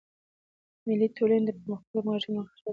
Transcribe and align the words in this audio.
مېلې 0.85 1.07
د 1.11 1.13
ټولني 1.17 1.41
د 1.47 1.49
پرمختګ 1.57 1.93
او 1.95 2.01
همږغۍ 2.01 2.29
نخښه 2.35 2.59
ده. 2.65 2.69